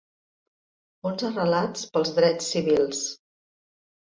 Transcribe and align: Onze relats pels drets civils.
Onze 1.09 1.29
relats 1.35 1.85
pels 1.93 2.15
drets 2.21 2.49
civils. 2.55 3.05